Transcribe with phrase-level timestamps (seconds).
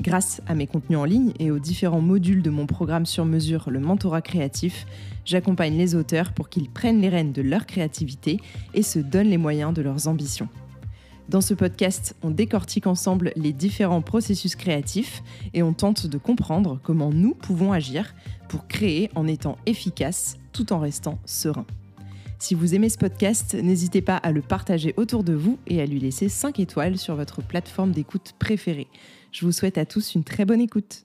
[0.00, 3.70] Grâce à mes contenus en ligne et aux différents modules de mon programme sur mesure,
[3.70, 4.86] le mentorat créatif,
[5.24, 8.38] j'accompagne les auteurs pour qu'ils prennent les rênes de leur créativité
[8.74, 10.48] et se donnent les moyens de leurs ambitions.
[11.30, 15.22] Dans ce podcast, on décortique ensemble les différents processus créatifs
[15.54, 18.14] et on tente de comprendre comment nous pouvons agir
[18.48, 21.66] pour créer en étant efficace tout en restant serein.
[22.38, 25.86] Si vous aimez ce podcast, n'hésitez pas à le partager autour de vous et à
[25.86, 28.88] lui laisser 5 étoiles sur votre plateforme d'écoute préférée.
[29.36, 31.04] Je vous souhaite à tous une très bonne écoute.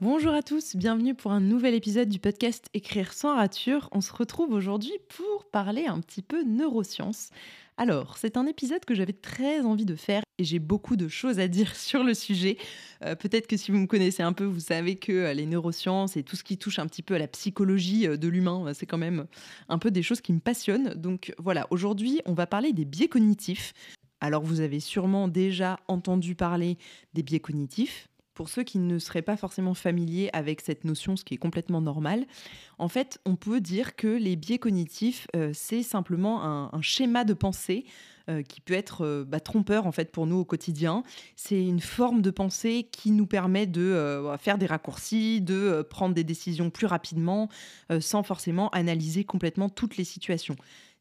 [0.00, 3.90] Bonjour à tous, bienvenue pour un nouvel épisode du podcast Écrire sans rature.
[3.92, 7.28] On se retrouve aujourd'hui pour parler un petit peu neurosciences.
[7.76, 11.38] Alors, c'est un épisode que j'avais très envie de faire et j'ai beaucoup de choses
[11.38, 12.58] à dire sur le sujet.
[13.04, 16.16] Euh, peut-être que si vous me connaissez un peu, vous savez que euh, les neurosciences
[16.16, 18.86] et tout ce qui touche un petit peu à la psychologie euh, de l'humain, c'est
[18.86, 19.26] quand même
[19.68, 20.94] un peu des choses qui me passionnent.
[20.94, 23.72] Donc voilà, aujourd'hui, on va parler des biais cognitifs.
[24.20, 26.78] Alors, vous avez sûrement déjà entendu parler
[27.12, 28.08] des biais cognitifs.
[28.36, 31.80] Pour ceux qui ne seraient pas forcément familiers avec cette notion, ce qui est complètement
[31.80, 32.26] normal,
[32.76, 37.32] en fait, on peut dire que les biais cognitifs, euh, c'est simplement un, schéma de
[37.32, 37.86] pensée
[38.28, 41.02] euh, qui peut être euh, bah, trompeur en fait pour nous au quotidien.
[41.34, 46.24] C'est une forme de pensée qui nous permet de faire des raccourcis, de prendre des
[46.24, 47.48] décisions plus rapidement,
[48.00, 50.56] sans forcément analyser complètement toutes les situations.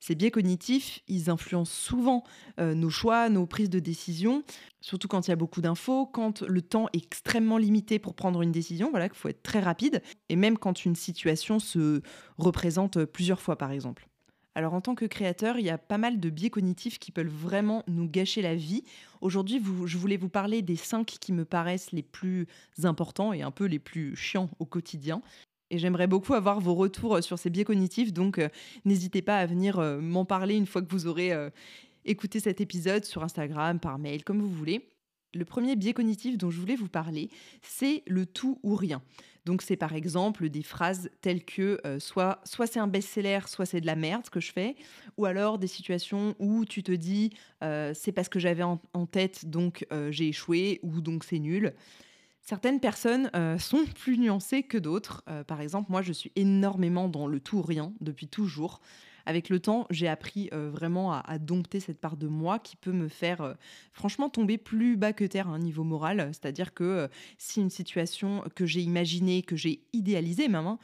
[0.06, 2.24] Ces biais cognitifs, ils influencent souvent
[2.60, 4.44] euh, nos choix, nos prises de décision,
[4.80, 8.44] surtout quand il y a beaucoup d'infos, quand le temps est extrêmement limité pour prendre
[8.44, 12.04] une décision, voilà qu'il faut être très rapide, et même quand une situation se
[12.38, 14.08] représente plusieurs fois par exemple.
[14.54, 17.26] Alors en tant que créateur, il y a pas mal de biais cognitifs qui peuvent
[17.26, 18.84] vraiment nous gâcher la vie.
[19.22, 22.46] Aujourd'hui, je voulais vous parler des cinq qui me paraissent les plus
[22.84, 25.24] importants et un peu les plus chiants au quotidien.
[25.72, 28.50] Et j'aimerais beaucoup avoir vos retours euh, sur ces biais cognitifs, donc euh,
[28.86, 31.32] n'hésitez pas à venir euh, m'en parler une fois que vous aurez
[32.06, 34.90] écouté cet épisode sur Instagram, par mail, comme vous voulez.
[35.34, 37.30] Le premier biais cognitif dont je voulais vous parler,
[37.62, 39.02] c'est le tout ou rien.
[39.46, 43.82] Donc c'est par exemple des phrases telles que soit, soit c'est un best-seller, soit c'est
[43.82, 44.76] de la merde ce que je fais,
[45.18, 47.32] ou alors des situations où tu te dis
[47.62, 51.74] c'est parce que j'avais en, tête donc j'ai échoué ou donc c'est nul.
[52.48, 55.24] Certaines personnes euh, sont plus nuancées que d'autres.
[55.28, 58.82] Euh, par exemple, moi, je suis énormément dans le tout ou rien depuis toujours
[59.26, 62.92] avec le temps, j'ai appris euh, vraiment à, dompter cette part de moi qui peut
[62.92, 63.54] me faire euh,
[63.92, 66.30] franchement tomber plus bas que terre à un niveau moral.
[66.32, 70.80] C'est-à-dire que euh, si une situation que j'ai imaginée, que j'ai idéalisée même, hein,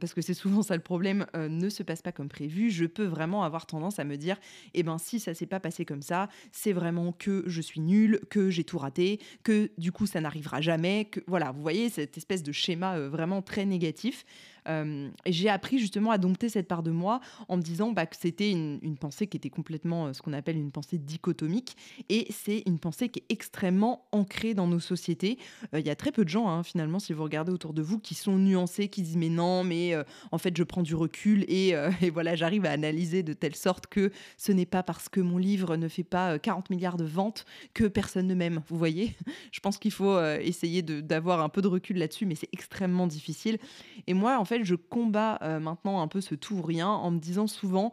[0.00, 3.04] parce que c'est souvent ça le problème, ne se passe pas comme prévu, je peux
[3.04, 4.36] vraiment avoir tendance à me dire,
[4.74, 8.20] eh ben si ça s'est pas passé comme ça, c'est vraiment que je suis nulle,
[8.28, 12.16] que j'ai tout raté, que du coup ça n'arrivera jamais, que voilà, vous voyez cette
[12.16, 14.24] espèce de schéma vraiment très négatif.
[14.68, 18.16] Euh, j'ai appris justement à dompter cette part de moi en me disant bah, que
[18.16, 21.76] c'était une, pensée qui était complètement euh, ce qu'on appelle une pensée dichotomique.
[22.08, 25.38] Et c'est une pensée qui est extrêmement ancrée dans nos sociétés.
[25.74, 27.82] Euh, il y a très peu de gens, hein, finalement, si vous regardez autour de
[27.82, 29.94] vous, qui sont nuancés, qui disent mais non, mais
[30.30, 33.86] en fait, je prends du recul et, et voilà, j'arrive à analyser de telle sorte
[33.86, 37.44] que ce n'est pas parce que mon livre ne fait pas 40 milliards de ventes
[37.74, 38.62] que personne ne m'aime.
[38.68, 39.14] Vous voyez
[39.52, 43.58] Je pense qu'il faut essayer d'avoir un peu de recul là-dessus, mais c'est extrêmement difficile.
[44.06, 47.10] Et moi, en fait, je combats euh, maintenant un peu ce tout ou rien en
[47.10, 47.92] me disant souvent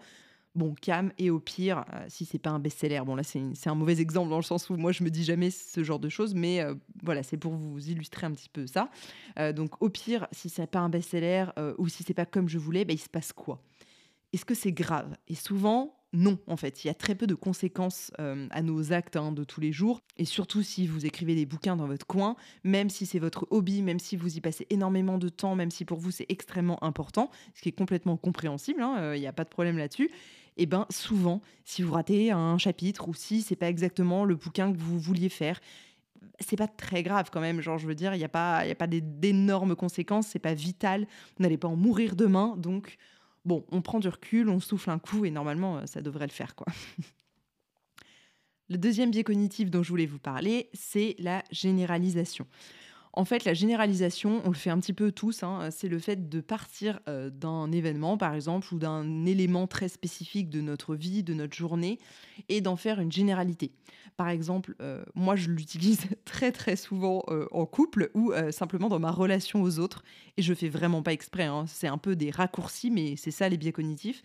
[0.56, 3.75] bon, Cam, et au pire, euh, si c'est pas un best-seller, bon là c'est un
[3.75, 6.34] mauvais exemple dans le sens où moi je me dis jamais ce genre de choses,
[6.34, 8.90] mais euh, voilà, c'est pour vous illustrer un petit peu ça.
[9.53, 11.46] donc au pire, si c'est pas un best-seller
[11.78, 13.62] ou si c'est pas comme je voulais, bah, il se passe quoi?
[14.34, 15.16] Est-ce que c'est grave?
[15.28, 16.84] Et souvent, non, en fait.
[16.84, 19.72] Il y a très peu de conséquences euh, à nos actes hein, de tous les
[19.72, 20.02] jours.
[20.17, 23.84] Et surtout si vous écrivez des bouquins dans votre coin, même si c'est votre hobby,
[23.84, 27.29] même si vous y passez énormément de temps, même si pour vous c'est extrêmement important,
[27.53, 30.09] ce qui est complètement compréhensible, hein, euh, il n'y a pas de problème là-dessus.
[30.58, 34.35] Et eh ben souvent, si vous ratez un chapitre ou si c'est pas exactement le
[34.35, 35.61] bouquin que vous vouliez faire,
[36.41, 37.61] c'est pas très grave quand même.
[37.61, 40.53] Genre, je veux dire, il n'y a pas, y a pas d'énormes conséquences, c'est pas
[40.53, 41.08] vital.
[41.38, 42.97] Vous n'allez pas en mourir demain, donc
[43.46, 46.32] Bon, on prend du recul, on souffle un coup et normalement, euh, ça devrait le
[46.32, 46.68] faire, quoi.
[48.70, 52.46] le deuxième biais cognitif dont je voulais vous parler, c'est la généralisation.
[53.14, 56.30] En fait, la généralisation, on le fait un petit peu tous, hein, c'est le fait
[56.30, 61.24] de partir euh, d'un événement, par exemple, ou d'un élément très spécifique de notre vie,
[61.24, 61.97] de notre journée,
[62.50, 63.72] et d'en faire une généralité.
[64.20, 69.00] Par exemple, euh, moi, je l'utilise très très souvent euh, en couple ou simplement dans
[69.00, 70.04] ma relation aux autres,
[70.36, 71.46] et je fais vraiment pas exprès.
[71.46, 71.64] Hein.
[71.68, 74.22] c'est un peu des raccourcis, mais c'est ça les biais cognitifs.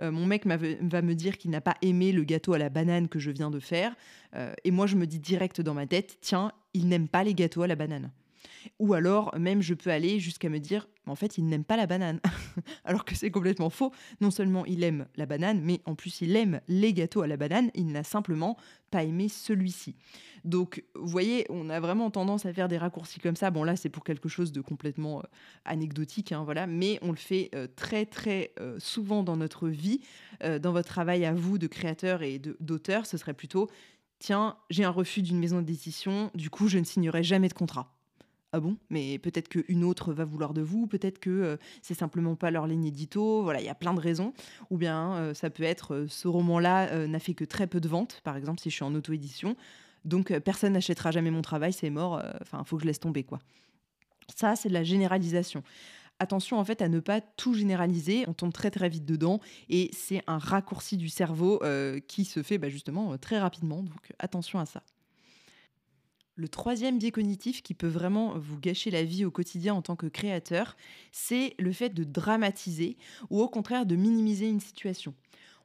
[0.00, 3.20] mon mec va me dire qu'il n'a pas aimé le gâteau à la banane que
[3.20, 3.94] je viens de faire.
[4.64, 7.62] et moi, je me dis direct dans ma tête, tiens, il n'aime pas les gâteaux
[7.62, 8.10] à la banane.
[8.78, 11.86] Ou alors, même, je peux aller jusqu'à me dire, en fait, il n'aime pas la
[11.86, 12.20] banane.
[12.84, 13.92] alors que c'est complètement faux.
[14.20, 17.36] Non seulement il aime la banane, mais en plus, il aime les gâteaux à la
[17.36, 17.70] banane.
[17.74, 18.56] Il n'a simplement
[18.90, 19.96] pas aimé celui-ci.
[20.44, 23.50] Donc, vous voyez, on a vraiment tendance à faire des raccourcis comme ça.
[23.50, 25.22] Bon, là, c'est pour quelque chose de complètement euh,
[25.64, 26.66] anecdotique, hein, voilà.
[26.66, 30.00] Mais on le fait euh, très, très euh, souvent dans notre vie.
[30.40, 33.68] dans votre travail à vous de créateur et d'auteur, ce serait plutôt
[34.18, 37.97] tiens, j'ai un refus d'une maison d'édition, du coup, je ne signerai jamais de contrat.
[38.52, 38.78] Ah bon?
[38.88, 42.66] Mais peut-être qu'une autre va vouloir de vous, peut-être que euh, c'est simplement pas leur
[42.66, 44.32] ligne édito, voilà, il y a plein de raisons.
[44.70, 47.88] Ou bien euh, ça peut être euh, ce roman-là n'a fait que très peu de
[47.88, 49.54] ventes, par exemple si je suis en auto-édition,
[50.06, 53.40] donc personne n'achètera jamais mon travail, c'est mort, enfin, faut que je laisse tomber quoi.
[54.34, 55.62] Ça, c'est de la généralisation
[56.20, 59.88] attention en fait à ne pas tout généraliser, on tombe très très vite dedans et
[59.92, 61.62] c'est un raccourci du cerveau
[62.08, 64.82] qui se fait bah, justement très rapidement, donc attention à ça.
[66.38, 69.96] Le troisième biais cognitif qui peut vraiment vous gâcher la vie au quotidien en tant
[69.96, 70.76] que créateur,
[71.10, 72.96] c'est le fait de dramatiser
[73.28, 75.14] ou au contraire de minimiser une situation.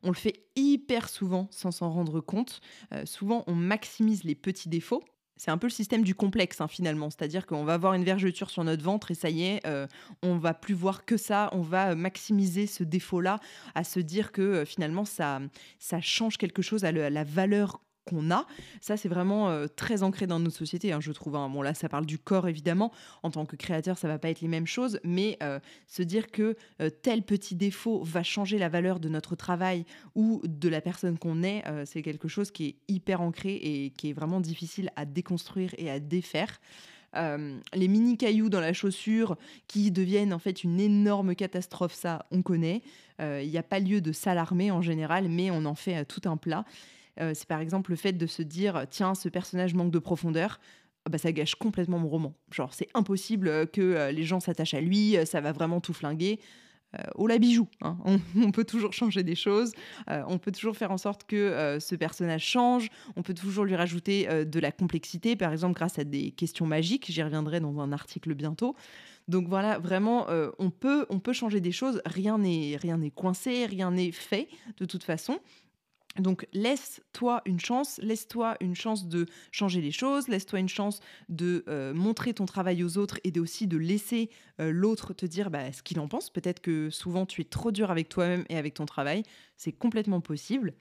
[0.02, 2.60] On le fait hyper souvent sans s'en rendre compte.
[2.92, 5.04] Euh, souvent, on maximise les petits défauts.
[5.38, 8.50] C'est un peu le système du complexe hein, finalement, c'est-à-dire qu'on va avoir une vergeture
[8.50, 9.86] sur notre ventre et ça y est, euh,
[10.24, 13.40] on va plus voir que ça, on va maximiser ce défaut-là,
[13.75, 15.40] à se dire que euh, finalement ça,
[15.78, 18.45] ça change quelque chose à, la valeur qu'on a.
[18.81, 21.35] Ça, c'est vraiment euh, très ancré dans notre société, hein, je trouve.
[21.35, 21.50] Hein.
[21.50, 22.91] Bon, là, ça parle du corps, évidemment.
[23.23, 26.31] En tant que créateur, ça va pas être les mêmes choses, mais euh, se dire
[26.31, 29.85] que euh, tel petit défaut va changer la valeur de notre travail
[30.15, 34.09] ou de la personne qu'on est, c'est quelque chose qui est hyper ancré et qui
[34.09, 36.59] est vraiment difficile à déconstruire et à défaire.
[37.13, 42.41] les mini cailloux dans la chaussure qui deviennent en fait une énorme catastrophe, ça on
[42.41, 42.81] connaît.
[43.19, 46.38] Il n'y a pas lieu de s'alarmer en général, mais on en fait tout un
[46.38, 46.65] plat.
[47.19, 50.60] Euh, c'est par exemple le fait de se dire tiens, ce personnage manque de profondeur.
[51.06, 52.33] Ah bah, ça gâche complètement mon roman.
[52.51, 55.94] Genre, c'est impossible euh, que euh, les gens s'attachent à lui, ça va vraiment tout
[55.94, 56.39] flinguer.
[57.15, 57.68] au la bijou.
[57.81, 57.98] Hein.
[58.38, 59.74] On, peut toujours changer des choses,
[60.07, 64.45] on peut toujours faire en sorte que ce personnage change, on peut toujours lui rajouter
[64.45, 68.36] de la complexité, par exemple grâce à des questions magiques, j'y reviendrai dans un article
[68.36, 68.75] bientôt.
[69.27, 70.27] Donc voilà, vraiment,
[70.60, 72.77] on, peut, on peut changer des choses, rien n'est
[73.15, 75.39] coincé, rien n'est fait de toute façon.
[76.19, 81.63] Donc laisse-toi une chance, laisse-toi une chance de changer les choses, laisse-toi une chance de
[81.68, 84.30] euh, montrer ton travail aux autres et aussi de laisser
[84.62, 86.30] euh, l'autre te dire bah, ce qu'il en pense.
[86.30, 89.24] Peut-être que souvent tu es trop dur avec toi-même et avec ton travail,
[89.57, 90.75] c'est complètement possible.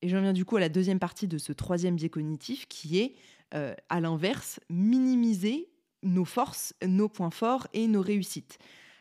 [0.00, 3.00] Et j'en viens du coup à la deuxième partie de ce troisième biais cognitif qui
[3.00, 3.14] est,
[3.54, 5.70] euh, à l'inverse, minimiser
[6.04, 8.58] nos forces, nos points forts et nos réussites.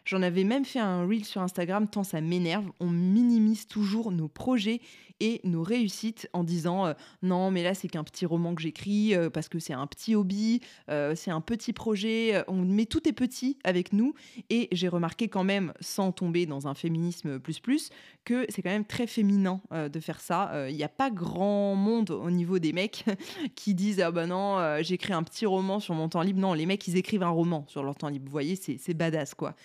[0.08, 2.72] J'en avais même fait un reel sur Instagram tant ça m'énerve.
[2.80, 4.80] On minimise toujours nos projets
[5.20, 6.94] et nos réussites en disant euh,
[7.24, 10.16] non mais là c'est qu'un petit roman que j'écris euh, parce que c'est un petit
[10.16, 14.14] hobby, euh, c'est un petit projet, on met tout est petit avec nous
[14.50, 17.90] et j'ai remarqué quand même sans tomber dans un féminisme plus plus
[18.26, 20.70] que c'est quand même très féminin de faire ça.
[20.70, 23.06] Il n'y a pas grand monde au niveau des mecs
[23.56, 26.40] qui disent ah bah non j'écris un petit roman sur mon temps libre.
[26.40, 28.26] Non les mecs ils écrivent un roman sur leur temps libre.
[28.26, 29.56] Vous voyez c'est badass quoi.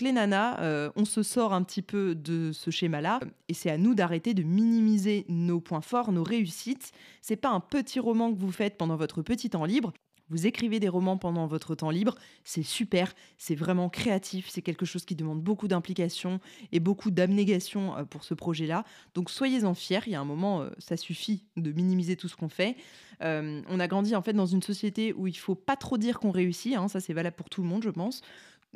[0.00, 3.78] Les nanas on se sort un petit peu de ce schéma là et c'est à
[3.78, 6.92] nous d'arrêter de minimiser nos points forts, nos réussites.
[7.22, 9.92] C'est pas un petit roman que vous faites pendant votre petit temps libre.
[10.30, 14.86] Vous écrivez des romans pendant votre temps libre, c'est super, c'est vraiment créatif, c'est quelque
[14.86, 16.38] chose qui demande beaucoup d'implication
[16.70, 18.84] et beaucoup d'abnégation euh, pour ce projet-là.
[19.14, 22.36] Donc soyez-en fiers, il y a un moment, euh, ça suffit de minimiser tout ce
[22.36, 22.76] qu'on fait.
[23.22, 26.20] Euh, on a grandi en fait dans une société où il faut pas trop dire
[26.20, 28.22] qu'on réussit, hein, ça c'est valable pour tout le monde je pense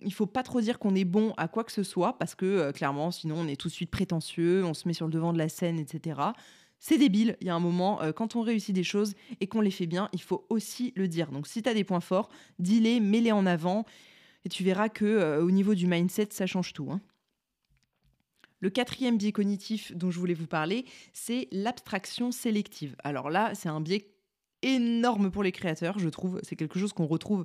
[0.02, 2.46] il faut pas trop dire qu'on est bon à quoi que ce soit, parce que
[2.46, 5.32] euh, clairement, sinon on est tout de suite prétentieux, on se met sur le devant
[5.32, 6.20] de la scène, etc.
[6.78, 9.60] C'est débile, il y a un moment, euh, quand on réussit des choses et qu'on
[9.60, 11.30] les fait bien, il faut aussi le dire.
[11.30, 13.84] Donc si tu as des points forts, dis-les, mets-les en avant,
[14.44, 16.90] et tu verras que euh, au niveau du mindset, ça change tout.
[16.90, 17.00] Hein.
[18.60, 22.96] Le quatrième biais cognitif dont je voulais vous parler, c'est l'abstraction sélective.
[23.04, 24.10] Alors là, c'est un biais
[24.62, 26.40] énorme pour les créateurs, je trouve.
[26.42, 27.44] C'est quelque chose qu'on retrouve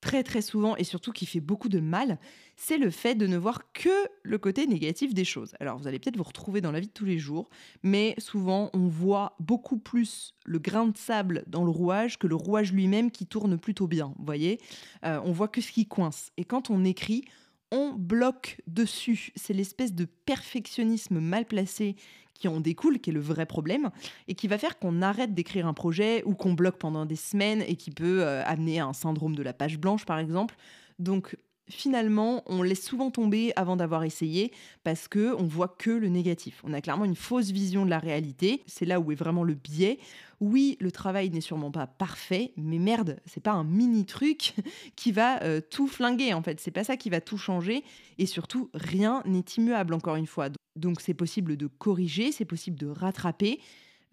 [0.00, 2.18] très très souvent et surtout qui fait beaucoup de mal,
[2.56, 3.88] c'est le fait de ne voir que
[4.22, 5.54] le côté négatif des choses.
[5.60, 7.48] Alors vous allez peut-être vous retrouver dans la vie de tous les jours,
[7.82, 12.34] mais souvent on voit beaucoup plus le grain de sable dans le rouage que le
[12.34, 14.14] rouage lui-même qui tourne plutôt bien.
[14.18, 14.58] Vous voyez,
[15.04, 16.32] euh, on voit que ce qui coince.
[16.36, 17.24] Et quand on écrit,
[17.70, 19.32] on bloque dessus.
[19.36, 21.96] C'est l'espèce de perfectionnisme mal placé
[22.34, 23.90] qui en découle, qui est le vrai problème,
[24.26, 27.62] et qui va faire qu'on arrête d'écrire un projet ou qu'on bloque pendant des semaines
[27.66, 30.56] et qui peut euh, amener à un syndrome de la page blanche, par exemple.
[30.98, 31.36] Donc,
[31.70, 34.52] finalement, on laisse souvent tomber avant d'avoir essayé
[34.84, 36.60] parce que on voit que le négatif.
[36.64, 38.62] On a clairement une fausse vision de la réalité.
[38.66, 39.98] C'est là où est vraiment le biais.
[40.40, 44.54] Oui, le travail n'est sûrement pas parfait, mais merde, c'est pas un mini truc
[44.96, 46.60] qui va euh, tout flinguer en fait.
[46.60, 47.84] C'est pas ça qui va tout changer
[48.18, 50.48] et surtout rien n'est immuable encore une fois.
[50.76, 53.60] Donc c'est possible de corriger, c'est possible de rattraper.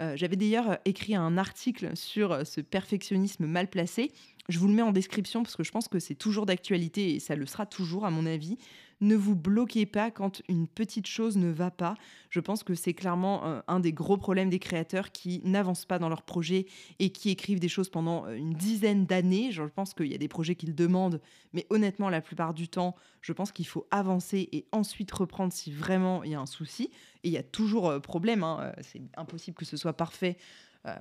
[0.02, 4.12] Euh, j'avais d'ailleurs écrit un article sur euh, ce perfectionnisme mal placé
[4.50, 7.20] je vous le mets en description parce que je pense que c'est toujours d'actualité et
[7.20, 8.58] ça le sera toujours à mon avis.
[9.00, 11.96] Ne vous bloquez pas quand une petite chose ne va pas.
[12.32, 16.00] Je pense que c'est clairement euh, un des gros problèmes des créateurs qui n'avancent pas
[16.00, 16.66] dans leurs projets
[16.98, 19.52] et qui écrivent des choses pendant euh, une dizaine d'années.
[19.52, 21.22] Je pense qu'il y a des projets qu'ils demandent,
[21.54, 25.72] mais honnêtement, la plupart du temps, je pense qu'il faut avancer et ensuite reprendre si
[25.72, 26.90] vraiment il y a un souci.
[27.24, 28.74] Et il y a toujours euh, problème, hein.
[28.82, 30.38] c'est impossible que ce soit parfait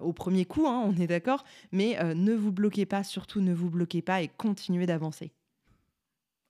[0.00, 3.70] au premier coup, hein, on est d'accord, mais ne vous bloquez pas, surtout ne vous
[3.70, 5.30] bloquez pas et continuez d'avancer.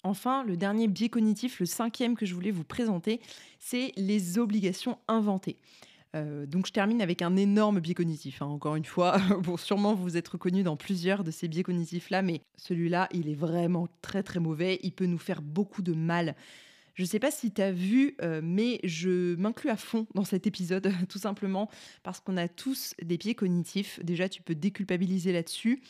[0.06, 3.20] Enfin, le dernier biais cognitif, le cinquième que je voulais vous présenter,
[3.58, 5.56] c'est les obligations inventées.
[6.14, 8.40] Euh, donc je termine avec un énorme biais cognitif.
[8.40, 8.46] Hein.
[8.46, 12.40] Encore une fois, bon, sûrement vous êtes reconnu dans plusieurs de ces biais cognitifs-là, mais
[12.56, 14.78] celui-là, il est vraiment très très mauvais.
[14.82, 16.36] Il peut nous faire beaucoup de mal.
[16.94, 20.25] Je ne sais pas si tu as vu, euh, mais je m'inclus à fond dans
[20.25, 21.68] cet épisode, tout simplement
[22.02, 24.00] parce qu'on a tous des pieds cognitifs.
[24.02, 25.82] Déjà, tu peux déculpabiliser là-dessus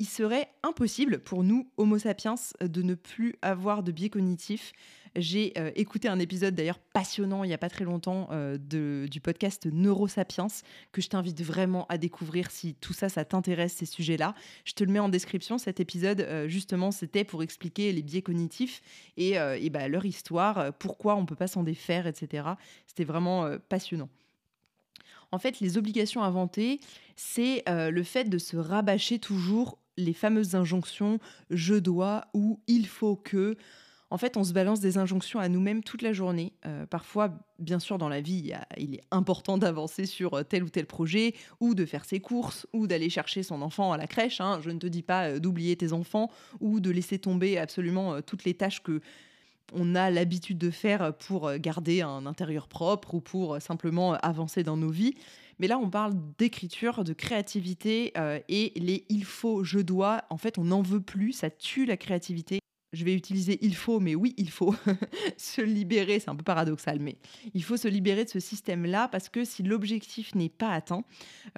[0.00, 4.72] il serait impossible pour nous, Homo sapiens, de ne plus avoir de biais cognitifs.
[5.14, 9.20] J'ai euh, écouté un épisode d'ailleurs passionnant il n'y a pas très longtemps euh, du
[9.20, 10.46] podcast Neurosapiens
[10.92, 14.34] que je t'invite vraiment à découvrir si tout ça, ça t'intéresse, ces sujets-là.
[14.64, 15.58] Je te le mets en description.
[15.58, 18.80] Cet épisode, euh, justement, c'était pour expliquer les biais cognitifs
[19.18, 19.34] et,
[19.68, 22.48] bah, leur histoire, pourquoi on ne peut pas s'en défaire, etc.
[22.86, 24.08] C'était vraiment passionnant.
[25.30, 26.80] En fait, les obligations inventées,
[27.16, 31.18] c'est le fait de se rabâcher toujours les fameuses injonctions
[31.50, 33.56] je dois ou il faut que.
[34.12, 36.52] En fait, on se balance des injonctions à nous-mêmes toute la journée.
[36.66, 40.68] Euh, parfois, bien sûr, dans la vie, il, est important d'avancer sur euh, tel ou
[40.68, 44.40] tel projet, ou de faire ses courses, ou d'aller chercher son enfant à la crèche.
[44.40, 44.60] Hein.
[44.64, 46.28] Je ne te dis pas euh, d'oublier tes enfants,
[46.58, 49.00] ou de laisser tomber absolument toutes les tâches que
[49.72, 54.76] on a l'habitude de faire pour garder un intérieur propre ou pour simplement avancer dans
[54.76, 55.14] nos vies.
[55.60, 60.24] Mais là, on parle d'écriture, de créativité euh, et les il faut, je dois.
[60.30, 62.60] En fait, on n'en veut plus, ça tue la créativité.
[62.94, 64.74] Je vais utiliser il faut, mais oui, il faut
[65.36, 66.18] se libérer.
[66.18, 67.18] C'est un peu paradoxal, mais
[67.52, 71.04] il faut se libérer de ce système-là parce que si l'objectif n'est pas atteint,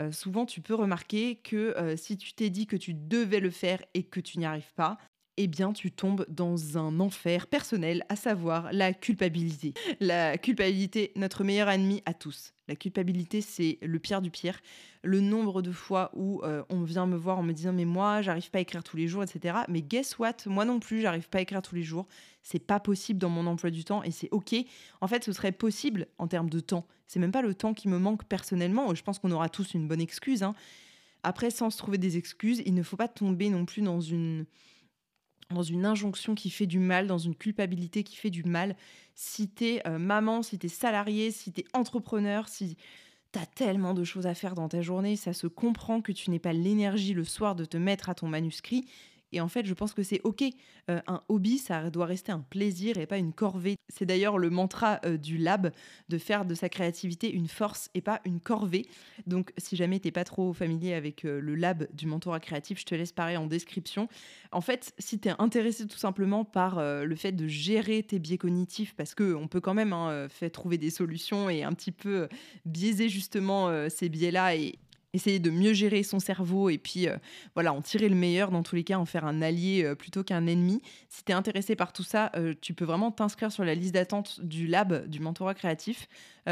[0.01, 3.51] euh, souvent tu peux remarquer que euh, si tu t'es dit que tu devais le
[3.51, 4.99] faire et que tu n'y arrives pas,
[5.39, 9.73] eh bien, tu tombes dans un enfer personnel, à savoir la culpabilité.
[9.99, 12.53] La culpabilité, notre meilleur ennemi à tous.
[12.69, 14.61] La culpabilité, c'est le pire du pire.
[15.03, 18.21] Le nombre de fois où euh, on vient me voir en me disant mais moi,
[18.21, 19.61] j'arrive pas à écrire tous les jours, etc.
[19.69, 20.37] Mais guess what?
[20.47, 22.07] Moi non plus, j'arrive pas à écrire tous les jours.
[22.43, 24.55] C'est pas possible dans mon emploi du temps et c'est ok.
[25.01, 26.87] En fait, ce serait possible en termes de temps.
[27.07, 28.95] C'est même pas le temps qui me manque personnellement.
[28.95, 30.43] Je pense qu'on aura tous une bonne excuse.
[30.43, 30.55] Hein.
[31.23, 34.47] Après, sans se trouver des excuses, il ne faut pas tomber non plus dans une
[35.53, 38.77] dans une injonction qui fait du mal, dans une culpabilité qui fait du mal.
[39.15, 42.77] Si t'es euh, maman, si t'es salarié, si t'es entrepreneur, si
[43.31, 46.39] t'as tellement de choses à faire dans ta journée, ça se comprend que tu n'aies
[46.39, 48.87] pas l'énergie le soir de te mettre à ton manuscrit
[49.33, 50.45] et en fait, je pense que c'est OK.
[50.91, 53.77] Euh, un hobby, ça doit rester un plaisir et pas une corvée.
[53.89, 55.73] C'est d'ailleurs le mantra euh, du lab
[56.09, 58.87] de faire de sa créativité une force et pas une corvée.
[59.27, 62.79] Donc, si jamais tu n'es pas trop familier avec euh, le lab du mentorat créatif,
[62.81, 64.09] je te laisse pareil en description.
[64.51, 68.39] En fait, si tu es intéressé tout simplement par le fait de gérer tes biais
[68.39, 72.29] cognitifs, parce qu'on peut quand même hein, trouver des solutions et un petit peu
[72.67, 74.79] biaiser justement ces biais-là et,
[75.15, 77.17] essayer de mieux gérer son cerveau et puis euh,
[77.55, 80.25] voilà, en tirer le meilleur dans tous les cas, en faire un allié euh, plutôt
[80.25, 80.81] qu'un ennemi.
[81.09, 83.93] Si tu es intéressé par tout ça, euh, tu peux vraiment t'inscrire sur la liste
[83.95, 86.09] d'attente du lab du mentorat créatif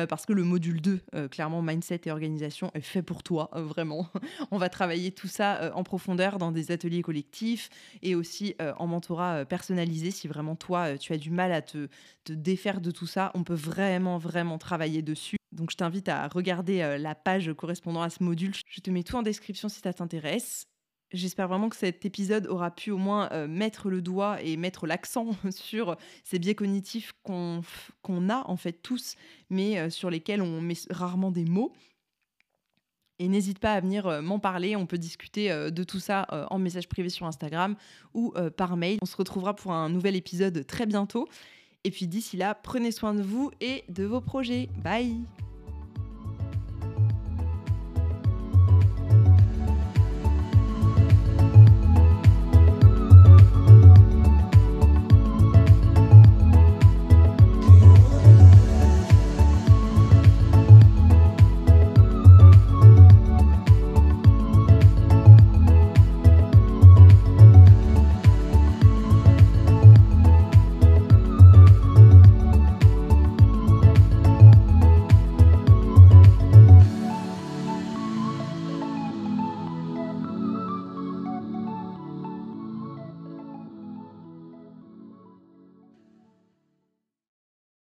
[0.08, 1.00] parce que le module 2,
[1.32, 4.06] clairement mindset et organisation, est fait pour toi, vraiment.
[4.52, 9.44] On va travailler tout ça en profondeur dans des ateliers collectifs et aussi en mentorat
[9.46, 10.12] personnalisé.
[10.12, 11.88] Si vraiment toi, tu as du mal à te,
[12.22, 15.39] te défaire de tout ça, on peut vraiment, vraiment travailler dessus.
[15.52, 18.52] Donc je t'invite à regarder euh, la page correspondant à ce module.
[18.68, 20.66] Je te mets tout en description si ça t'intéresse.
[21.12, 24.86] J'espère vraiment que cet épisode aura pu au moins euh, mettre le doigt et mettre
[24.86, 27.62] l'accent sur ces biais cognitifs qu'on
[28.28, 29.16] a en fait tous,
[29.48, 31.72] mais euh, sur lesquels on met rarement des mots.
[33.18, 36.88] Et n'hésite pas à venir m'en parler, on peut discuter de tout ça en message
[36.88, 37.76] privé sur Instagram
[38.14, 38.96] ou par mail.
[39.02, 41.28] On se retrouvera pour un nouvel épisode très bientôt.
[41.84, 44.68] Et puis d'ici là, prenez soin de vous et de vos projets.
[44.82, 45.16] Bye